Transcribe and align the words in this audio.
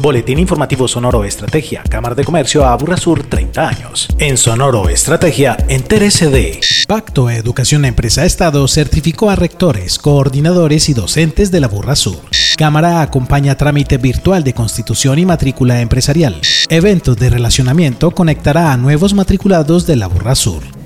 Boletín 0.00 0.38
Informativo 0.38 0.88
Sonoro 0.88 1.24
Estrategia, 1.24 1.82
Cámara 1.82 2.14
de 2.14 2.24
Comercio 2.24 2.64
Aburra 2.64 2.96
Sur 2.96 3.22
30 3.24 3.68
años. 3.68 4.08
En 4.18 4.38
Sonoro 4.38 4.88
Estrategia, 4.88 5.58
entérese 5.68 6.30
de 6.30 6.60
Pacto 6.88 7.28
Educación 7.28 7.84
Empresa 7.84 8.24
Estado 8.24 8.66
certificó 8.66 9.28
a 9.28 9.36
rectores, 9.36 9.98
coordinadores 9.98 10.88
y 10.88 10.94
docentes 10.94 11.50
de 11.50 11.60
la 11.60 11.68
Burra 11.68 11.96
Sur. 11.96 12.20
Cámara 12.56 13.02
acompaña 13.02 13.56
trámite 13.56 13.98
virtual 13.98 14.42
de 14.42 14.54
constitución 14.54 15.18
y 15.18 15.26
matrícula 15.26 15.80
empresarial. 15.82 16.40
Eventos 16.70 17.18
de 17.18 17.28
relacionamiento 17.28 18.10
conectará 18.12 18.72
a 18.72 18.76
nuevos 18.78 19.12
matriculados 19.12 19.86
de 19.86 19.96
la 19.96 20.06
Burra 20.06 20.34
Sur. 20.34 20.79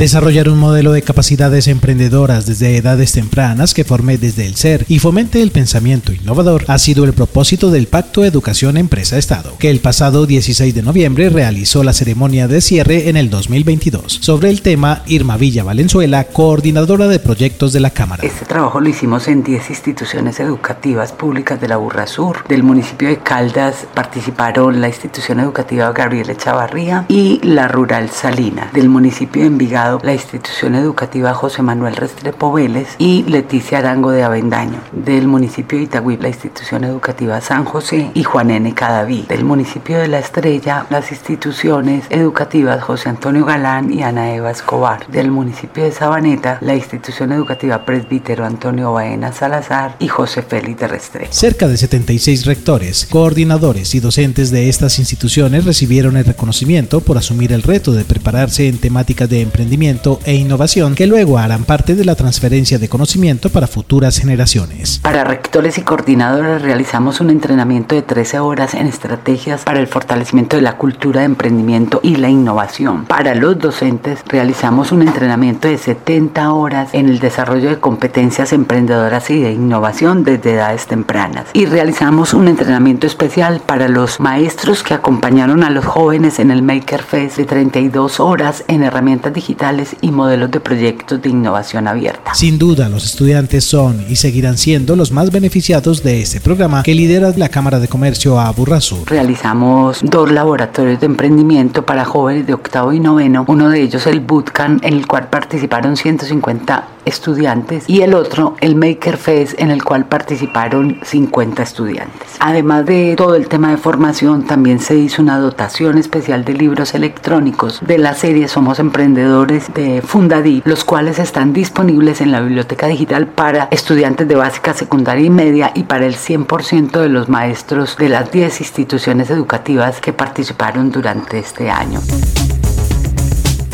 Desarrollar 0.00 0.48
un 0.48 0.58
modelo 0.58 0.92
de 0.92 1.02
capacidades 1.02 1.68
emprendedoras 1.68 2.46
desde 2.46 2.74
edades 2.74 3.12
tempranas 3.12 3.74
que 3.74 3.84
forme 3.84 4.16
desde 4.16 4.46
el 4.46 4.56
ser 4.56 4.86
y 4.88 4.98
fomente 4.98 5.42
el 5.42 5.50
pensamiento 5.50 6.14
innovador 6.14 6.64
ha 6.68 6.78
sido 6.78 7.04
el 7.04 7.12
propósito 7.12 7.70
del 7.70 7.86
Pacto 7.86 8.24
Educación 8.24 8.78
Empresa 8.78 9.18
Estado, 9.18 9.58
que 9.58 9.68
el 9.68 9.80
pasado 9.80 10.24
16 10.24 10.74
de 10.74 10.80
noviembre 10.80 11.28
realizó 11.28 11.84
la 11.84 11.92
ceremonia 11.92 12.48
de 12.48 12.62
cierre 12.62 13.10
en 13.10 13.18
el 13.18 13.28
2022. 13.28 14.20
Sobre 14.22 14.48
el 14.48 14.62
tema, 14.62 15.02
Irma 15.06 15.36
Villa 15.36 15.64
Valenzuela, 15.64 16.24
coordinadora 16.24 17.06
de 17.06 17.18
proyectos 17.18 17.74
de 17.74 17.80
la 17.80 17.90
Cámara. 17.90 18.22
Este 18.24 18.46
trabajo 18.46 18.80
lo 18.80 18.88
hicimos 18.88 19.28
en 19.28 19.42
10 19.42 19.68
instituciones 19.68 20.40
educativas 20.40 21.12
públicas 21.12 21.60
de 21.60 21.68
la 21.68 21.76
Burra 21.76 22.06
Sur. 22.06 22.48
Del 22.48 22.62
municipio 22.62 23.08
de 23.08 23.18
Caldas 23.18 23.86
participaron 23.92 24.80
la 24.80 24.88
institución 24.88 25.40
educativa 25.40 25.92
Gabriel 25.92 26.30
Echavarría 26.30 27.04
y 27.08 27.38
la 27.42 27.68
rural 27.68 28.08
Salina. 28.08 28.70
Del 28.72 28.88
municipio 28.88 29.42
de 29.42 29.48
Envigado 29.48 29.89
la 30.02 30.12
institución 30.12 30.74
educativa 30.76 31.34
José 31.34 31.62
Manuel 31.62 31.96
Restrepo 31.96 32.52
Vélez 32.52 32.94
y 32.98 33.24
Leticia 33.24 33.78
Arango 33.78 34.12
de 34.12 34.22
Avendaño. 34.22 34.80
Del 34.92 35.26
municipio 35.26 35.78
de 35.78 35.84
Itagüí, 35.84 36.16
la 36.16 36.28
institución 36.28 36.84
educativa 36.84 37.40
San 37.40 37.64
José 37.64 38.10
y 38.14 38.22
Juan 38.22 38.50
N. 38.50 38.72
Cadaví. 38.72 39.24
Del 39.28 39.44
municipio 39.44 39.98
de 39.98 40.06
La 40.06 40.20
Estrella, 40.20 40.86
las 40.90 41.10
instituciones 41.10 42.04
educativas 42.10 42.82
José 42.82 43.08
Antonio 43.08 43.44
Galán 43.44 43.92
y 43.92 44.02
Ana 44.02 44.32
Eva 44.32 44.50
Escobar. 44.50 45.06
Del 45.08 45.30
municipio 45.30 45.82
de 45.82 45.92
Sabaneta, 45.92 46.58
la 46.60 46.76
institución 46.76 47.32
educativa 47.32 47.84
Presbítero 47.84 48.44
Antonio 48.44 48.92
Baena 48.92 49.32
Salazar 49.32 49.96
y 49.98 50.06
José 50.06 50.42
Félix 50.42 50.80
de 50.80 50.88
Restrepo. 50.88 51.32
Cerca 51.32 51.66
de 51.66 51.76
76 51.76 52.46
rectores, 52.46 53.06
coordinadores 53.10 53.94
y 53.94 54.00
docentes 54.00 54.50
de 54.50 54.68
estas 54.68 54.98
instituciones 54.98 55.64
recibieron 55.64 56.16
el 56.16 56.24
reconocimiento 56.24 57.00
por 57.00 57.18
asumir 57.18 57.52
el 57.52 57.62
reto 57.62 57.92
de 57.92 58.04
prepararse 58.04 58.68
en 58.68 58.78
temáticas 58.78 59.28
de 59.28 59.40
emprendimiento 59.40 59.79
e 59.80 60.34
innovación 60.34 60.94
que 60.94 61.06
luego 61.06 61.38
harán 61.38 61.64
parte 61.64 61.94
de 61.94 62.04
la 62.04 62.14
transferencia 62.14 62.78
de 62.78 62.90
conocimiento 62.90 63.48
para 63.48 63.66
futuras 63.66 64.18
generaciones. 64.18 64.98
Para 65.02 65.24
rectores 65.24 65.78
y 65.78 65.80
coordinadores 65.80 66.60
realizamos 66.60 67.20
un 67.20 67.30
entrenamiento 67.30 67.94
de 67.94 68.02
13 68.02 68.40
horas 68.40 68.74
en 68.74 68.86
estrategias 68.86 69.62
para 69.62 69.80
el 69.80 69.86
fortalecimiento 69.86 70.56
de 70.56 70.62
la 70.62 70.76
cultura 70.76 71.20
de 71.20 71.26
emprendimiento 71.26 72.00
y 72.02 72.16
la 72.16 72.28
innovación. 72.28 73.06
Para 73.06 73.34
los 73.34 73.58
docentes 73.58 74.18
realizamos 74.26 74.92
un 74.92 75.00
entrenamiento 75.00 75.66
de 75.66 75.78
70 75.78 76.52
horas 76.52 76.90
en 76.92 77.08
el 77.08 77.18
desarrollo 77.18 77.70
de 77.70 77.80
competencias 77.80 78.52
emprendedoras 78.52 79.30
y 79.30 79.40
de 79.40 79.52
innovación 79.52 80.24
desde 80.24 80.56
edades 80.56 80.88
tempranas. 80.88 81.46
Y 81.54 81.64
realizamos 81.64 82.34
un 82.34 82.48
entrenamiento 82.48 83.06
especial 83.06 83.62
para 83.64 83.88
los 83.88 84.20
maestros 84.20 84.82
que 84.82 84.92
acompañaron 84.92 85.64
a 85.64 85.70
los 85.70 85.86
jóvenes 85.86 86.38
en 86.38 86.50
el 86.50 86.62
Maker 86.62 87.02
Fest 87.02 87.38
de 87.38 87.46
32 87.46 88.20
horas 88.20 88.62
en 88.68 88.82
herramientas 88.82 89.32
digitales 89.32 89.59
y 90.00 90.10
modelos 90.10 90.50
de 90.50 90.58
proyectos 90.58 91.20
de 91.20 91.28
innovación 91.28 91.86
abierta. 91.86 92.34
Sin 92.34 92.58
duda, 92.58 92.88
los 92.88 93.04
estudiantes 93.04 93.62
son 93.62 94.06
y 94.08 94.16
seguirán 94.16 94.56
siendo 94.56 94.96
los 94.96 95.12
más 95.12 95.30
beneficiados 95.30 96.02
de 96.02 96.22
este 96.22 96.40
programa 96.40 96.82
que 96.82 96.94
lidera 96.94 97.30
la 97.36 97.50
Cámara 97.50 97.78
de 97.78 97.86
Comercio 97.86 98.40
a 98.40 98.50
Burrasur. 98.52 99.10
Realizamos 99.10 100.00
dos 100.02 100.32
laboratorios 100.32 101.00
de 101.00 101.06
emprendimiento 101.06 101.84
para 101.84 102.06
jóvenes 102.06 102.46
de 102.46 102.54
octavo 102.54 102.94
y 102.94 103.00
noveno, 103.00 103.44
uno 103.48 103.68
de 103.68 103.82
ellos 103.82 104.06
el 104.06 104.20
Bootcamp 104.20 104.82
en 104.82 104.94
el 104.94 105.06
cual 105.06 105.28
participaron 105.28 105.96
150 105.96 106.88
estudiantes 107.04 107.84
y 107.88 108.02
el 108.02 108.14
otro 108.14 108.56
el 108.60 108.76
Maker 108.76 109.16
Fest 109.16 109.60
en 109.60 109.70
el 109.70 109.84
cual 109.84 110.06
participaron 110.06 111.00
50 111.02 111.62
estudiantes. 111.62 112.36
Además 112.40 112.86
de 112.86 113.14
todo 113.16 113.34
el 113.34 113.48
tema 113.48 113.70
de 113.70 113.76
formación, 113.76 114.46
también 114.46 114.80
se 114.80 114.96
hizo 114.96 115.20
una 115.20 115.38
dotación 115.38 115.98
especial 115.98 116.44
de 116.44 116.54
libros 116.54 116.94
electrónicos 116.94 117.80
de 117.86 117.98
la 117.98 118.14
serie 118.14 118.48
Somos 118.48 118.78
Emprendedores 118.78 119.49
de 119.50 120.00
Fundadí, 120.00 120.62
los 120.64 120.84
cuales 120.84 121.18
están 121.18 121.52
disponibles 121.52 122.20
en 122.20 122.30
la 122.30 122.40
biblioteca 122.40 122.86
digital 122.86 123.26
para 123.26 123.66
estudiantes 123.72 124.28
de 124.28 124.36
básica, 124.36 124.74
secundaria 124.74 125.26
y 125.26 125.30
media 125.30 125.72
y 125.74 125.82
para 125.82 126.06
el 126.06 126.14
100% 126.14 127.00
de 127.00 127.08
los 127.08 127.28
maestros 127.28 127.96
de 127.96 128.08
las 128.08 128.30
10 128.30 128.60
instituciones 128.60 129.28
educativas 129.30 130.00
que 130.00 130.12
participaron 130.12 130.92
durante 130.92 131.40
este 131.40 131.68
año. 131.68 132.00